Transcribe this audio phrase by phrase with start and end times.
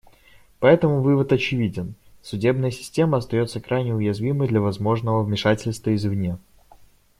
[0.59, 1.93] Поэтому вывод очевиден:
[2.23, 6.39] судебная система остается крайне уязвимой для возможного вмешательства извне.